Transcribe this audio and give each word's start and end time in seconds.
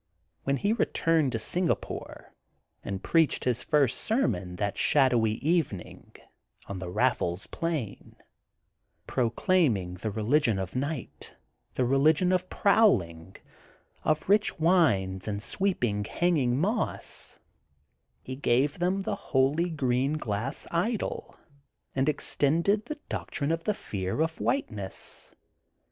When 0.45 0.57
he 0.57 0.73
returned 0.73 1.31
to 1.33 1.37
Singapore 1.37 2.33
and 2.83 3.03
preached 3.03 3.43
his 3.43 3.63
first 3.63 3.99
sermon 3.99 4.55
that 4.55 4.75
shadowy 4.75 5.33
eve 5.33 5.71
ning 5.71 6.15
on 6.65 6.79
the 6.79 6.87
I^ffles 6.87 7.51
plain, 7.51 8.15
proclaiming 9.05 9.93
the 9.93 10.09
religion 10.09 10.57
of 10.57 10.75
night, 10.75 11.35
the 11.75 11.85
religion 11.85 12.31
of 12.31 12.49
prowling, 12.49 13.35
of 14.03 14.27
rich 14.27 14.57
wines 14.59 15.27
and 15.27 15.39
sweeping 15.39 16.03
hanging 16.05 16.59
moss, 16.59 17.37
he 18.23 18.35
gave 18.35 18.79
them 18.79 19.03
the 19.03 19.13
Holy 19.15 19.69
Green 19.69 20.13
Glass 20.13 20.65
Idol, 20.71 21.37
and 21.93 22.09
extended 22.09 22.85
the 22.87 22.97
doctrine 23.07 23.51
of 23.51 23.65
the 23.65 23.75
fear 23.75 24.19
of 24.21 24.39
whiteness. 24.41 25.35